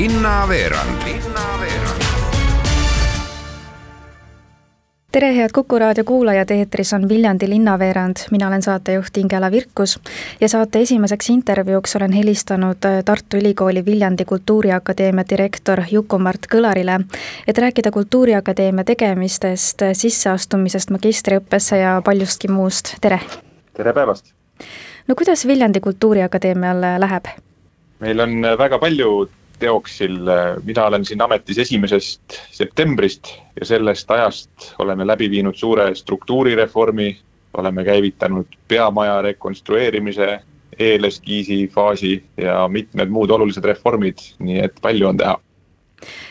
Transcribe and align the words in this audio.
linnaveerand 0.00 1.02
tere, 5.12 5.36
head 5.36 5.50
Kuku 5.54 5.78
raadio 5.78 6.04
kuulajad, 6.04 6.50
eetris 6.50 6.92
on 6.92 7.08
Viljandi 7.08 7.48
linnaveerand, 7.48 8.16
mina 8.30 8.48
olen 8.48 8.62
saatejuht 8.62 9.16
Ingela 9.16 9.50
Virkus 9.50 10.00
ja 10.40 10.48
saate 10.48 10.80
esimeseks 10.80 11.30
intervjuuks 11.30 11.96
olen 11.96 12.12
helistanud 12.12 12.84
äh, 12.84 13.04
Tartu 13.04 13.36
Ülikooli 13.36 13.84
Viljandi 13.84 14.24
Kultuuriakadeemia 14.24 15.24
direktor 15.30 15.82
Juku-Mart 15.90 16.46
Kõlarile, 16.54 17.00
et 17.46 17.58
rääkida 17.58 17.90
Kultuuriakadeemia 17.90 18.84
tegemistest, 18.84 19.82
sisseastumisest 19.92 20.94
magistriõppesse 20.94 21.80
ja 21.82 21.96
paljustki 22.04 22.48
muust, 22.48 22.94
tere! 23.00 23.18
tere 23.74 23.92
päevast! 23.92 24.30
no 25.08 25.18
kuidas 25.18 25.46
Viljandi 25.46 25.80
Kultuuriakadeemial 25.80 26.86
läheb? 27.02 27.34
meil 27.98 28.20
on 28.20 28.38
väga 28.62 28.78
palju 28.78 29.10
teoksil, 29.58 30.18
mina 30.64 30.84
olen 30.86 31.04
siin 31.04 31.22
ametis 31.22 31.58
esimesest 31.58 32.38
septembrist 32.50 33.32
ja 33.60 33.66
sellest 33.66 34.10
ajast 34.10 34.50
oleme 34.78 35.06
läbi 35.06 35.30
viinud 35.30 35.54
suure 35.54 35.94
struktuurireformi, 35.94 37.18
oleme 37.54 37.84
käivitanud 37.84 38.46
peamaja 38.68 39.22
rekonstrueerimise, 39.22 40.40
eeleskiisi 40.78 41.68
faasi 41.74 42.24
ja 42.36 42.68
mitmed 42.68 43.08
muud 43.08 43.30
olulised 43.30 43.64
reformid, 43.64 44.18
nii 44.38 44.60
et 44.64 44.78
palju 44.82 45.08
on 45.08 45.16
teha. 45.16 45.38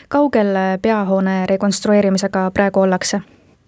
kaugel 0.08 0.56
peahoone 0.82 1.46
rekonstrueerimisega 1.46 2.50
praegu 2.50 2.80
ollakse? 2.80 3.20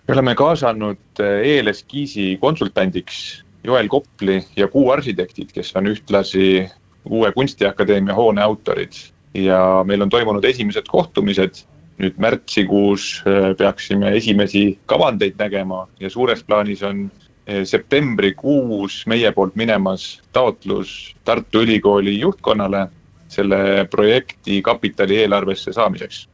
me 0.09 0.15
oleme 0.15 0.35
kaasanud 0.35 1.21
eeleskiisi 1.45 2.37
konsultandiks 2.41 3.45
Joel 3.65 3.89
Kopli 3.89 4.45
ja 4.57 4.69
Kuu 4.69 4.91
arhitektid, 4.91 5.53
kes 5.53 5.77
on 5.77 5.87
ühtlasi 5.87 6.71
uue 7.05 7.33
kunstiakadeemia 7.33 8.15
hoone 8.15 8.43
autorid 8.43 8.93
ja 9.35 9.85
meil 9.87 10.03
on 10.03 10.11
toimunud 10.11 10.45
esimesed 10.45 10.89
kohtumised. 10.89 11.67
nüüd 12.01 12.17
märtsikuus 12.17 13.19
äh, 13.29 13.51
peaksime 13.57 14.15
esimesi 14.17 14.79
kavandeid 14.89 15.35
nägema 15.37 15.83
ja 16.01 16.09
suures 16.11 16.41
plaanis 16.45 16.81
on 16.83 17.11
äh, 17.11 17.61
septembrikuus 17.65 19.03
meie 19.07 19.33
poolt 19.33 19.57
minemas 19.57 20.23
taotlus 20.33 21.15
Tartu 21.25 21.61
Ülikooli 21.61 22.21
juhtkonnale 22.21 22.87
selle 23.29 23.85
projekti 23.91 24.63
kapitali 24.63 25.17
eelarvesse 25.17 25.73
saamiseks. 25.73 26.29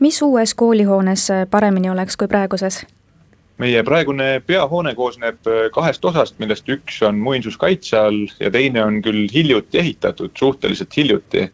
mis 0.00 0.22
uues 0.22 0.54
koolihoones 0.54 1.28
paremini 1.50 1.90
oleks 1.90 2.16
kui 2.16 2.28
praeguses? 2.28 2.84
meie 3.58 3.82
praegune 3.82 4.42
peahoone 4.46 4.94
koosneb 4.94 5.46
äh, 5.46 5.66
kahest 5.72 6.04
osast, 6.04 6.38
millest 6.38 6.68
üks 6.68 7.02
on 7.06 7.18
muinsuskaitse 7.18 7.98
all 7.98 8.26
ja 8.40 8.50
teine 8.50 8.84
on 8.84 9.02
küll 9.02 9.28
hiljuti 9.32 9.78
ehitatud, 9.78 10.30
suhteliselt 10.38 10.96
hiljuti 10.96 11.50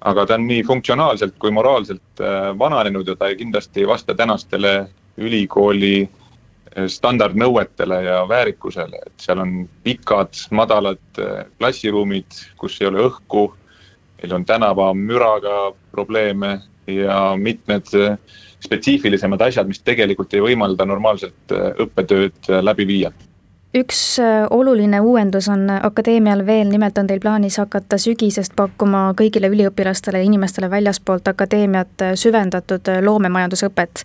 aga 0.00 0.26
ta 0.26 0.36
on 0.36 0.46
nii 0.46 0.62
funktsionaalselt 0.66 1.36
kui 1.40 1.50
moraalselt 1.54 2.20
äh, 2.20 2.52
vananenud 2.58 3.08
ja 3.08 3.16
ta 3.16 3.32
kindlasti 3.34 3.80
ei 3.82 3.88
vasta 3.88 4.14
tänastele 4.14 4.72
ülikooli 5.16 6.02
äh, 6.04 6.86
standardnõuetele 6.86 8.02
ja 8.04 8.22
väärikusele, 8.28 9.00
et 9.06 9.24
seal 9.24 9.40
on 9.44 9.54
pikad, 9.84 10.36
madalad 10.50 11.22
äh, 11.22 11.46
klassiruumid, 11.58 12.42
kus 12.60 12.80
ei 12.80 12.90
ole 12.90 13.06
õhku. 13.08 13.52
meil 14.22 14.32
on 14.32 14.44
tänavamüraga 14.44 15.72
probleeme 15.92 16.60
ja 16.86 17.36
mitmed 17.36 17.84
spetsiifilisemad 18.64 19.40
asjad, 19.40 19.68
mis 19.68 19.82
tegelikult 19.84 20.34
ei 20.34 20.40
võimalda 20.40 20.86
normaalselt 20.88 21.52
õppetööd 21.52 22.48
läbi 22.62 22.86
viia 22.86 23.12
üks 23.76 24.18
äh, 24.18 24.46
oluline 24.50 25.00
uuendus 25.00 25.48
on 25.52 25.68
akadeemial 25.70 26.44
veel, 26.46 26.68
nimelt 26.70 26.98
on 26.98 27.08
teil 27.08 27.20
plaanis 27.20 27.58
hakata 27.60 27.98
sügisest 28.00 28.54
pakkuma 28.56 29.10
kõigile 29.18 29.50
üliõpilastele 29.52 30.22
ja 30.22 30.28
inimestele 30.28 30.70
väljaspoolt 30.72 31.28
akadeemiat 31.28 32.04
äh, 32.04 32.14
süvendatud 32.18 32.88
äh, 32.92 33.02
loomemajandusõpet. 33.04 34.04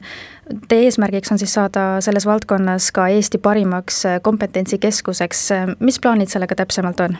Teie 0.67 0.89
eesmärgiks 0.89 1.31
on 1.31 1.39
siis 1.39 1.53
saada 1.55 1.85
selles 2.03 2.25
valdkonnas 2.27 2.89
ka 2.91 3.07
Eesti 3.13 3.39
parimaks 3.39 4.03
kompetentsikeskuseks, 4.25 5.43
mis 5.79 5.99
plaanid 6.03 6.31
sellega 6.31 6.57
täpsemalt 6.63 7.05
on? 7.07 7.19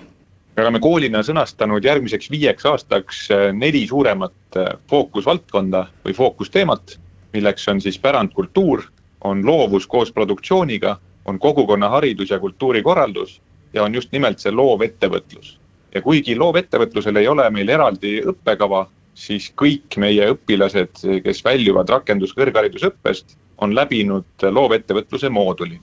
me 0.52 0.66
oleme 0.66 0.82
koolina 0.84 1.22
sõnastanud 1.24 1.86
järgmiseks 1.86 2.28
viieks 2.32 2.66
aastaks 2.68 3.22
neli 3.56 3.86
suuremat 3.88 4.58
fookusvaldkonda 4.92 5.86
või 6.04 6.16
fookusteemat, 6.18 6.98
milleks 7.32 7.70
on 7.72 7.80
siis 7.82 7.96
pärandkultuur, 8.04 8.84
on 9.24 9.46
loovus 9.48 9.88
koos 9.88 10.12
produktsiooniga 10.12 10.98
on 11.32 11.40
kogukonnaharidus 11.40 12.30
ja 12.30 12.40
kultuurikorraldus 12.40 13.42
ja 13.74 13.84
on 13.84 13.96
just 13.96 14.12
nimelt 14.12 14.40
see 14.40 14.52
loovettevõtlus. 14.52 15.58
ja 15.96 16.02
kuigi 16.02 16.36
loovettevõtlusel 16.40 17.18
ei 17.20 17.28
ole 17.28 17.50
meil 17.50 17.70
eraldi 17.70 18.22
õppekava, 18.32 18.86
siis 19.14 19.50
kõik 19.62 19.98
meie 20.00 20.30
õpilased, 20.32 21.02
kes 21.24 21.44
väljuvad 21.44 21.90
rakenduskõrgharidusõppest, 21.92 23.36
on 23.58 23.76
läbinud 23.76 24.46
loovettevõtluse 24.60 25.30
mooduli. 25.30 25.80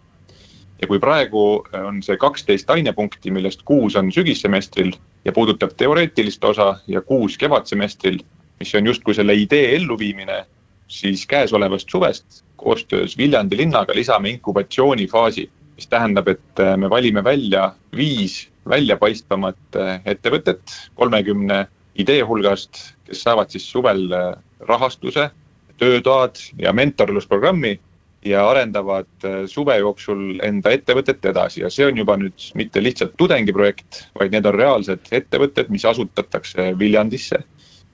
ja 0.82 0.86
kui 0.86 1.00
praegu 1.02 1.44
on 1.84 2.02
see 2.02 2.16
kaksteist 2.16 2.70
ainepunkti, 2.70 3.30
millest 3.30 3.62
kuus 3.64 3.96
on 3.96 4.12
sügissemestril 4.12 4.92
ja 5.24 5.32
puudutab 5.32 5.72
teoreetilist 5.76 6.44
osa 6.44 6.78
ja 6.86 7.00
kuus 7.00 7.38
kevadsemestril, 7.38 8.20
mis 8.60 8.74
on 8.74 8.86
justkui 8.86 9.14
selle 9.14 9.34
idee 9.34 9.74
elluviimine, 9.76 10.44
siis 10.88 11.26
käesolevast 11.26 11.90
suvest 11.90 12.44
koostöös 12.56 13.18
Viljandi 13.18 13.56
linnaga 13.56 13.94
lisame 13.94 14.30
inkubatsioonifaasi, 14.30 15.50
mis 15.76 15.86
tähendab, 15.86 16.28
et 16.28 16.60
äh, 16.60 16.76
me 16.76 16.90
valime 16.90 17.24
välja 17.24 17.72
viis 17.96 18.48
väljapaistvamat 18.68 19.76
äh, 19.76 20.00
ettevõtet 20.04 20.74
kolmekümne 20.94 21.66
idee 21.98 22.22
hulgast, 22.22 22.80
kes 23.06 23.22
saavad 23.22 23.52
siis 23.54 23.68
suvel 23.70 24.08
äh, 24.12 24.32
rahastuse, 24.66 25.30
töötoad 25.78 26.40
ja 26.58 26.72
mentorlusprogrammi 26.74 27.78
ja 28.26 28.42
arendavad 28.50 29.06
suve 29.46 29.76
jooksul 29.78 30.40
enda 30.42 30.72
ettevõtet 30.74 31.22
edasi. 31.30 31.60
Ja 31.62 31.70
see 31.70 31.86
on 31.86 32.00
juba 32.00 32.16
nüüd 32.18 32.48
mitte 32.58 32.82
lihtsalt 32.82 33.14
tudengiprojekt, 33.16 34.00
vaid 34.18 34.34
need 34.34 34.48
on 34.50 34.58
reaalsed 34.58 35.12
ettevõtted, 35.14 35.70
mis 35.70 35.86
asutatakse 35.86 36.72
Viljandisse 36.80 37.38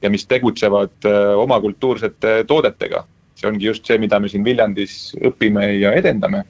ja 0.04 0.10
mis 0.12 0.26
tegutsevad 0.28 1.08
oma 1.40 1.56
kultuursete 1.64 2.42
toodetega 2.46 3.06
see 3.34 3.50
ongi 3.50 3.66
just 3.66 3.86
see, 3.86 3.98
mida 3.98 4.20
me 4.20 4.30
siin 4.30 4.44
Viljandis 4.46 5.14
õpime 5.30 5.66
ja 5.80 5.94
edendame. 5.98 6.44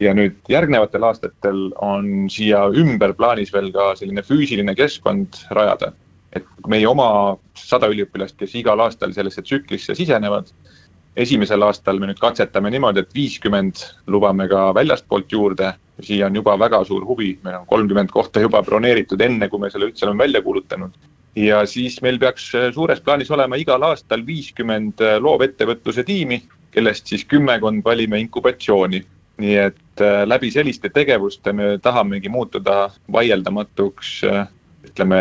ja 0.00 0.14
nüüd 0.16 0.38
järgnevatel 0.48 1.02
aastatel 1.04 1.58
on 1.84 2.06
siia 2.32 2.62
ümber 2.72 3.12
plaanis 3.12 3.50
veel 3.52 3.66
ka 3.74 3.90
selline 3.98 4.22
füüsiline 4.24 4.74
keskkond 4.76 5.42
rajada. 5.50 5.92
et 6.32 6.46
meie 6.68 6.86
oma 6.88 7.36
sada 7.54 7.88
üliõpilast, 7.90 8.36
kes 8.38 8.54
igal 8.54 8.80
aastal 8.80 9.12
sellesse 9.12 9.42
tsüklisse 9.42 9.96
sisenevad, 9.98 10.52
esimesel 11.16 11.62
aastal 11.66 11.98
me 11.98 12.06
nüüd 12.06 12.20
katsetame 12.22 12.70
niimoodi, 12.70 13.02
et 13.02 13.14
viiskümmend 13.14 13.82
lubame 14.06 14.48
ka 14.48 14.70
väljastpoolt 14.74 15.32
juurde. 15.32 15.74
siia 16.00 16.26
on 16.26 16.36
juba 16.36 16.56
väga 16.58 16.84
suur 16.84 17.04
huvi, 17.04 17.38
meil 17.44 17.60
on 17.60 17.66
kolmkümmend 17.66 18.10
kohta 18.10 18.40
juba 18.40 18.62
broneeritud 18.62 19.20
enne, 19.20 19.48
kui 19.48 19.60
me 19.60 19.70
selle 19.70 19.90
üldse 19.90 20.06
oleme 20.06 20.24
välja 20.24 20.42
kuulutanud 20.42 20.94
ja 21.36 21.62
siis 21.66 22.00
meil 22.02 22.18
peaks 22.18 22.50
äh, 22.54 22.70
suures 22.74 23.00
plaanis 23.04 23.30
olema 23.30 23.58
igal 23.60 23.82
aastal 23.86 24.24
viiskümmend 24.26 25.02
äh, 25.04 25.18
loovettevõtluse 25.22 26.04
tiimi, 26.06 26.40
kellest 26.74 27.10
siis 27.10 27.24
kümmekond 27.24 27.84
valime 27.84 28.20
inkubatsiooni. 28.26 29.04
nii 29.40 29.54
et 29.56 30.02
äh, 30.04 30.22
läbi 30.28 30.50
selliste 30.50 30.90
tegevuste 30.92 31.52
me 31.52 31.78
tahamegi 31.82 32.28
muutuda 32.28 32.90
vaieldamatuks 33.12 34.10
ütleme 34.84 35.20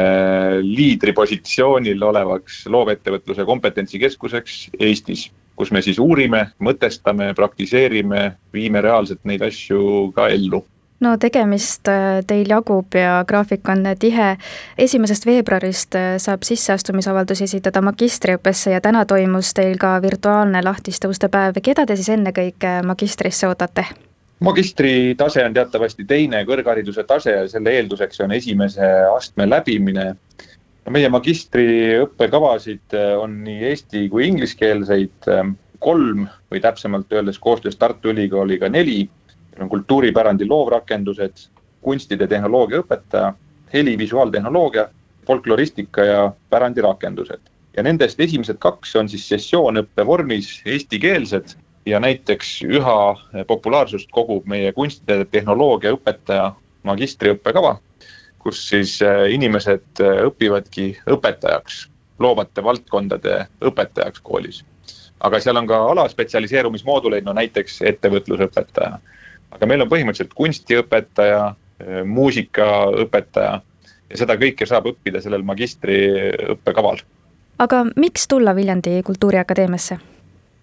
liidripositsioonil 0.64 2.04
olevaks 2.04 2.66
loovettevõtluse 2.68 3.46
kompetentsikeskuseks 3.46 4.70
Eestis, 4.80 5.30
kus 5.56 5.72
me 5.72 5.82
siis 5.82 6.00
uurime, 6.00 6.50
mõtestame, 6.60 7.34
praktiseerime, 7.36 8.34
viime 8.54 8.82
reaalselt 8.82 9.24
neid 9.24 9.44
asju 9.44 10.12
ka 10.16 10.28
ellu 10.32 10.64
no 11.00 11.16
tegemist 11.20 11.88
äh, 11.88 12.20
teil 12.28 12.50
jagub 12.50 12.96
ja 12.96 13.24
graafik 13.28 13.70
on 13.70 13.86
tihe. 14.00 14.36
esimesest 14.78 15.26
veebruarist 15.26 15.96
äh, 15.96 16.18
saab 16.18 16.44
sisseastumisavaldusi 16.44 17.44
esitada 17.48 17.82
magistriõppesse 17.86 18.76
ja 18.76 18.82
täna 18.82 19.06
toimus 19.06 19.54
teil 19.54 19.78
ka 19.80 19.98
virtuaalne 20.02 20.64
lahtiste 20.64 21.08
uste 21.08 21.30
päev. 21.30 21.62
keda 21.64 21.86
te 21.86 21.96
siis 21.96 22.10
ennekõike 22.18 22.80
magistrisse 22.86 23.48
ootate? 23.48 23.86
magistritase 24.40 25.44
on 25.46 25.54
teatavasti 25.54 26.06
teine 26.08 26.44
kõrghariduse 26.48 27.04
tase 27.08 27.32
ja 27.32 27.48
selle 27.48 27.76
eelduseks 27.80 28.22
on 28.24 28.32
esimese 28.32 28.92
astme 29.16 29.50
läbimine. 29.50 30.16
meie 30.90 31.10
magistriõppekavasid 31.10 32.98
äh, 32.98 33.16
on 33.20 33.44
nii 33.44 33.64
eesti 33.72 34.08
kui 34.10 34.28
ingliskeelseid 34.28 35.32
kolm 35.80 36.28
või 36.52 36.60
täpsemalt 36.60 37.14
öeldes 37.14 37.40
koostöös 37.40 37.78
Tartu 37.80 38.10
Ülikooliga 38.10 38.70
neli 38.70 39.08
on 39.62 39.70
kultuuripärandi 39.70 40.48
loovrakendused, 40.48 41.50
kunstide 41.82 42.28
tehnoloogiaõpetaja, 42.28 43.34
helivisuaaltehnoloogia, 43.74 44.90
folkloristika 45.28 46.06
ja 46.06 46.32
pärandirakendused. 46.50 47.40
ja 47.78 47.84
nendest 47.84 48.20
esimesed 48.20 48.58
kaks 48.60 48.96
on 48.96 49.10
siis 49.10 49.28
sessioonõppe 49.30 50.06
vormis 50.06 50.62
eestikeelsed 50.66 51.54
ja 51.86 52.00
näiteks 52.00 52.62
üha 52.64 53.16
populaarsust 53.48 54.10
kogub 54.12 54.46
meie 54.46 54.72
kunstide 54.74 55.26
tehnoloogiaõpetaja 55.26 56.52
magistriõppekava, 56.84 57.78
kus 58.40 58.62
siis 58.70 58.98
äh, 59.06 59.28
inimesed 59.36 60.02
äh, 60.02 60.26
õpivadki 60.28 60.90
õpetajaks 61.12 61.86
loovate 62.20 62.64
valdkondade 62.64 63.46
õpetajaks 63.66 64.22
koolis. 64.24 64.64
aga 65.20 65.40
seal 65.44 65.58
on 65.60 65.68
ka 65.68 65.78
alaspetsialiseerumismooduleid, 65.92 67.26
no 67.28 67.34
näiteks 67.36 67.82
ettevõtlusõpetaja. 67.82 69.00
Aga 69.52 69.66
meil 69.70 69.82
on 69.86 69.90
põhimõtteliselt 69.90 70.36
kunstiõpetaja, 70.38 71.56
muusikaõpetaja 72.06 73.52
ja 74.10 74.18
seda 74.20 74.36
kõike 74.40 74.68
saab 74.68 74.90
õppida 74.92 75.22
sellel 75.24 75.46
magistriõppekaval. 75.48 77.04
aga 77.60 77.84
miks 77.96 78.28
tulla 78.28 78.56
Viljandi 78.56 79.02
Kultuuriakadeemiasse? 79.04 80.00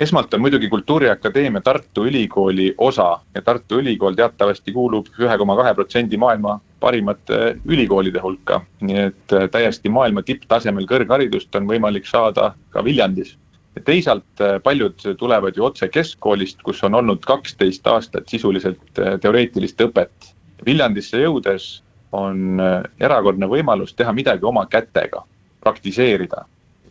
esmalt 0.00 0.34
on 0.34 0.40
muidugi 0.40 0.68
Kultuuriakadeemia 0.68 1.60
Tartu 1.60 2.04
Ülikooli 2.04 2.74
osa 2.78 3.20
ja 3.34 3.42
Tartu 3.42 3.78
Ülikool 3.80 4.14
teatavasti 4.14 4.72
kuulub 4.72 5.06
ühe 5.18 5.38
koma 5.38 5.56
kahe 5.56 5.74
protsendi 5.74 6.16
maailma 6.16 6.60
parimate 6.80 7.56
ülikoolide 7.64 8.20
hulka. 8.20 8.60
nii 8.80 8.98
et 8.98 9.32
äh, 9.32 9.48
täiesti 9.50 9.88
maailma 9.88 10.22
tipptasemel 10.22 10.86
kõrgharidust 10.86 11.56
on 11.56 11.68
võimalik 11.68 12.06
saada 12.06 12.54
ka 12.70 12.84
Viljandis. 12.84 13.36
Teisalt 13.84 14.40
äh, 14.40 14.56
paljud 14.62 15.02
tulevad 15.18 15.56
ju 15.56 15.64
otse 15.64 15.88
keskkoolist, 15.88 16.62
kus 16.62 16.82
on 16.84 16.94
olnud 16.94 17.24
kaksteist 17.26 17.86
aastat 17.86 18.28
sisuliselt 18.28 18.98
äh, 18.98 19.16
teoreetilist 19.20 19.80
õpet. 19.80 20.32
Viljandisse 20.66 21.20
jõudes 21.20 21.82
on 22.16 22.60
erakordne 23.02 23.44
võimalus 23.50 23.92
teha 23.92 24.12
midagi 24.16 24.46
oma 24.48 24.62
kätega, 24.72 25.20
praktiseerida 25.60 26.46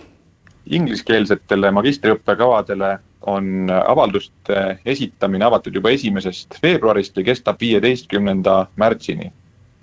Ingliskeelsetele 0.66 1.70
magistriõppekavadele 1.76 2.96
on 3.26 3.70
avalduste 3.70 4.78
esitamine 4.86 5.46
avatud 5.46 5.74
juba 5.74 5.90
esimesest 5.94 6.58
veebruarist 6.62 7.16
ja 7.18 7.24
kestab 7.26 7.60
viieteistkümnenda 7.60 8.66
märtsini. 8.76 9.32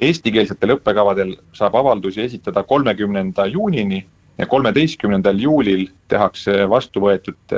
Eestikeelsetel 0.03 0.75
õppekavadel 0.77 1.35
saab 1.53 1.75
avaldusi 1.79 2.21
esitada 2.21 2.63
kolmekümnenda 2.63 3.45
juunini 3.45 4.05
ja 4.38 4.47
kolmeteistkümnendal 4.50 5.38
juulil 5.39 5.88
tehakse 6.11 6.63
vastuvõetud 6.69 7.55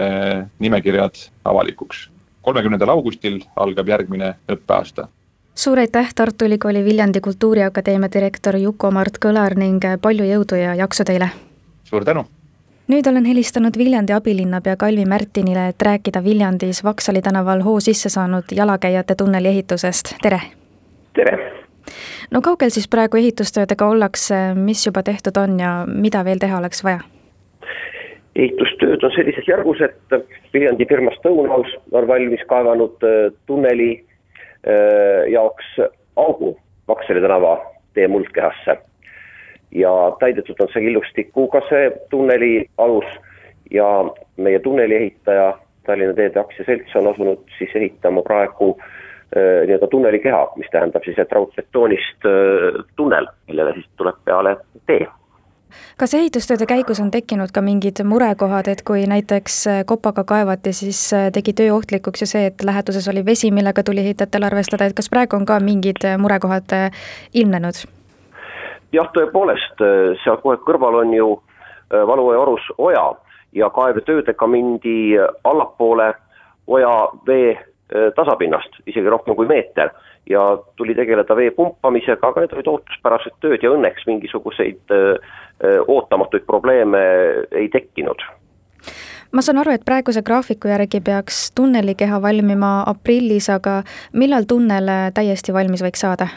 nimekirjad 0.59 1.23
avalikuks 1.45 2.09
kolmekümnendal 2.45 2.89
augustil 2.89 3.39
algab 3.55 3.89
järgmine 3.89 4.35
õppeaasta. 4.51 5.07
suur 5.55 5.79
aitäh, 5.79 6.13
Tartu 6.15 6.45
Ülikooli 6.45 6.85
Viljandi 6.85 7.21
Kultuuriakadeemia 7.21 8.09
direktor 8.13 8.57
Juko-Mart 8.59 9.17
Kõlar 9.25 9.55
ning 9.57 9.83
palju 10.01 10.25
jõudu 10.29 10.61
ja 10.61 10.75
jaksu 10.75 11.03
teile! 11.03 11.29
suur 11.83 12.05
tänu! 12.05 12.25
nüüd 12.87 13.07
olen 13.09 13.25
helistanud 13.25 13.77
Viljandi 13.77 14.13
abilinnapea 14.13 14.75
Kalvi 14.77 15.05
Märtinile, 15.05 15.67
et 15.67 15.81
rääkida 15.81 16.23
Viljandis 16.23 16.83
Vaksali 16.83 17.21
tänaval 17.21 17.63
hoo 17.63 17.79
sisse 17.79 18.09
saanud 18.09 18.51
jalakäijate 18.51 19.15
tunneli 19.15 19.47
ehitusest, 19.47 20.15
tere! 20.21 20.41
tere! 21.13 21.64
No 22.31 22.41
kaugel 22.41 22.69
siis 22.73 22.87
praegu 22.87 23.17
ehitustöödega 23.17 23.87
ollakse, 23.87 24.53
mis 24.55 24.85
juba 24.87 25.03
tehtud 25.03 25.37
on 25.37 25.59
ja 25.59 25.75
mida 25.87 26.23
veel 26.25 26.41
teha 26.41 26.57
oleks 26.57 26.83
vaja? 26.83 27.03
ehitustööd 28.35 29.03
on 29.03 29.13
sellises 29.15 29.47
järgus, 29.47 29.81
et 29.81 30.15
Viljandi 30.53 30.85
firma 30.89 31.11
Stonehouse 31.15 31.77
on 31.91 32.07
valmis 32.07 32.43
kaevanud 32.49 33.05
äh, 33.07 33.31
tunneli 33.45 33.91
äh, 34.67 35.29
jaoks 35.31 35.77
augu 36.15 36.57
Vaksali 36.87 37.21
tänava 37.21 37.57
tee 37.93 38.07
muldkehasse. 38.07 38.77
ja 39.71 39.91
täidetud 40.19 40.59
on 40.59 40.69
see 40.73 40.83
illustikuga, 40.87 41.59
see 41.69 41.87
tunneli 42.09 42.69
alus 42.77 43.07
ja 43.71 43.87
meie 44.37 44.59
tunneli 44.59 44.95
ehitaja 44.95 45.57
Tallinna 45.85 46.13
Teede 46.13 46.39
Aktsiaselts 46.39 46.95
on 46.95 47.07
asunud 47.07 47.41
siis 47.57 47.71
ehitama 47.75 48.21
praegu 48.21 48.75
äh, 48.79 48.85
nii-öelda 49.35 49.87
tunnelikeha, 49.91 50.41
mis 50.55 50.71
tähendab 50.71 51.03
siis, 51.03 51.19
et 51.19 51.31
raudbetoonist 51.35 52.27
tunnel, 52.95 53.27
millele 53.49 53.75
siis 53.75 53.89
tuleb 53.99 54.21
peale 54.25 54.55
tee 54.87 55.03
kas 55.99 56.13
ehitustööde 56.13 56.67
käigus 56.69 56.99
on 57.03 57.11
tekkinud 57.11 57.51
ka 57.55 57.63
mingid 57.63 58.01
murekohad, 58.07 58.67
et 58.71 58.83
kui 58.87 59.05
näiteks 59.09 59.57
äh, 59.71 59.81
kopaga 59.87 60.23
kaevati, 60.27 60.73
siis 60.73 61.01
äh, 61.13 61.29
tegi 61.33 61.53
töö 61.53 61.75
ohtlikuks 61.77 62.23
ju 62.23 62.29
see, 62.29 62.45
et 62.51 62.63
läheduses 62.63 63.07
oli 63.11 63.25
vesi, 63.25 63.51
millega 63.51 63.83
tuli 63.83 64.03
ehitajatel 64.03 64.47
arvestada, 64.49 64.85
et 64.89 64.97
kas 64.97 65.09
praegu 65.11 65.39
on 65.39 65.45
ka 65.47 65.59
mingid 65.63 66.03
äh, 66.05 66.17
murekohad 66.21 66.75
ilmnenud? 67.33 67.85
jah, 68.95 69.07
tõepoolest, 69.11 69.81
seal 70.23 70.37
kohe 70.43 70.55
kõrval 70.63 71.01
on 71.01 71.09
ju 71.13 71.33
Valuoja 71.91 72.39
orus 72.39 72.63
oja 72.81 73.03
ja 73.53 73.67
kaevetöödega 73.69 74.47
mindi 74.47 75.17
allapoole 75.43 76.13
oja 76.67 76.93
vee 77.27 77.57
tasapinnast, 78.15 78.79
isegi 78.89 79.09
rohkem 79.09 79.35
kui 79.37 79.45
meeter 79.45 79.91
ja 80.29 80.45
tuli 80.75 80.95
tegeleda 80.97 81.35
vee 81.37 81.51
pumpamisega, 81.53 82.27
aga 82.27 82.41
need 82.41 82.55
olid 82.57 82.71
ootuspärased 82.71 83.35
tööd 83.45 83.61
ja 83.61 83.69
õnneks 83.75 84.07
mingisuguseid 84.09 84.95
ootamatuid 85.87 86.47
probleeme 86.49 87.03
ei 87.51 87.69
tekkinud 87.69 88.25
ma 89.35 89.43
saan 89.43 89.59
aru, 89.59 89.73
et 89.75 89.85
praeguse 89.85 90.23
graafiku 90.25 90.69
järgi 90.71 91.01
peaks 91.03 91.49
tunnelikeha 91.57 92.21
valmima 92.21 92.71
aprillis, 92.87 93.49
aga 93.51 93.81
millal 94.13 94.47
tunnel 94.47 94.89
täiesti 95.13 95.53
valmis 95.53 95.83
võiks 95.85 96.03
saada? 96.05 96.29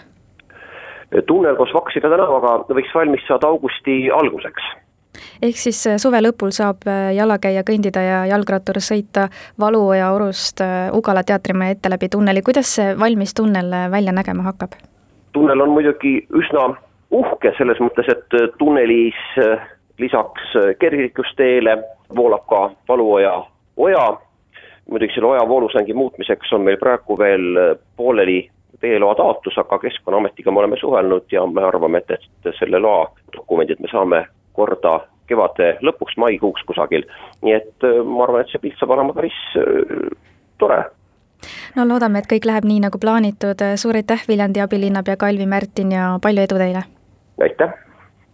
tunnel 1.27 1.56
koos 1.56 1.73
Vaksila 1.73 2.11
tänavaga 2.12 2.50
võiks 2.77 2.93
valmis 2.95 3.23
saada 3.29 3.49
augusti 3.49 4.11
alguseks. 4.12 4.67
Ehk 5.43 5.56
siis 5.56 5.81
suve 5.96 6.20
lõpul 6.22 6.52
saab 6.55 6.84
jalakäija 7.14 7.64
kõndida 7.66 8.02
ja 8.05 8.19
jalgrattur 8.32 8.81
sõita 8.84 9.28
Valuoja 9.60 10.12
orust 10.12 10.60
Ugala 10.93 11.22
teatrimaja 11.22 11.76
ette 11.76 11.90
läbi 11.90 12.08
tunneli, 12.08 12.43
kuidas 12.43 12.75
see 12.76 12.93
valmis 12.99 13.34
tunnel 13.34 13.72
välja 13.90 14.12
nägema 14.12 14.46
hakkab? 14.50 14.76
tunnel 15.32 15.60
on 15.60 15.70
muidugi 15.70 16.18
üsna 16.35 16.68
uhke 17.11 17.52
selles 17.59 17.80
mõttes, 17.83 18.09
et 18.11 18.37
äh, 18.37 18.49
tunnelis 18.59 19.18
äh, 19.40 19.66
lisaks 19.99 20.54
äh, 20.56 20.73
kergliiklusteele 20.80 21.78
voolab 22.16 22.47
ka 22.50 22.71
Valuoja 22.88 23.35
oja. 23.76 24.06
muidugi 24.90 25.14
selle 25.14 25.26
oja 25.26 25.49
voolusangi 25.49 25.94
muutmiseks 25.94 26.52
on 26.52 26.62
meil 26.64 26.78
praegu 26.80 27.18
veel 27.18 27.76
pooleli 27.97 28.49
veeloa 28.83 29.14
taotlus, 29.14 29.59
aga 29.59 29.78
Keskkonnaametiga 29.78 30.50
me 30.50 30.59
oleme 30.59 30.76
suhelnud 30.80 31.33
ja 31.33 31.47
me 31.47 31.62
arvame, 31.62 31.99
et, 31.99 32.11
et 32.11 32.56
selle 32.59 32.78
loa 32.80 33.11
dokumendid 33.37 33.83
me 33.85 33.90
saame 33.92 34.23
korda 34.59 34.99
kevade 35.29 35.75
lõpuks, 35.85 36.17
maikuuks 36.21 36.65
kusagil. 36.69 37.05
nii 37.43 37.55
et 37.55 37.88
ma 38.05 38.25
arvan, 38.27 38.43
et 38.45 38.53
see 38.53 38.62
pilt 38.62 38.79
saab 38.81 38.97
olema 38.97 39.17
päris 39.17 39.37
tore 40.59 40.85
no 41.77 41.88
loodame, 41.88 42.23
et 42.23 42.31
kõik 42.31 42.49
läheb 42.49 42.67
nii, 42.69 42.81
nagu 42.87 42.99
plaanitud, 42.99 43.62
suur 43.77 43.99
aitäh, 43.99 44.25
Viljandi 44.29 44.65
abilinnapea 44.65 45.17
Kalvi 45.17 45.47
Märtin 45.47 45.93
ja 45.93 46.15
palju 46.23 46.49
edu 46.49 46.59
teile! 46.59 46.87
aitäh! 47.43 47.77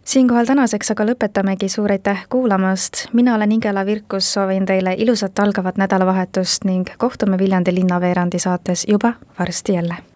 siinkohal 0.05 0.45
tänaseks 0.45 0.91
aga 0.91 1.07
lõpetamegi, 1.11 1.69
suur 1.69 1.91
aitäh 1.91 2.25
kuulamast, 2.29 3.05
mina 3.13 3.35
olen 3.35 3.51
Ingela 3.51 3.85
Virkus, 3.85 4.33
soovin 4.33 4.65
teile 4.65 4.95
ilusat 4.97 5.39
algavat 5.39 5.77
nädalavahetust 5.77 6.65
ning 6.65 6.89
kohtume 6.97 7.39
Viljandi 7.39 7.75
linnaveerandi 7.75 8.39
saates 8.39 8.85
juba 8.87 9.13
varsti 9.39 9.73
jälle. 9.73 10.14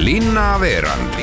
Linnaveerand 0.00 1.14